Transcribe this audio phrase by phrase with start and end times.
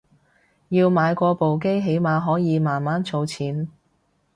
[0.69, 3.69] 要買過部機起碼可以慢慢儲錢